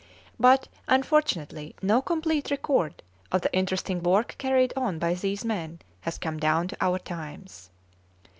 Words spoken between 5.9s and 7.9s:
has come down to our times.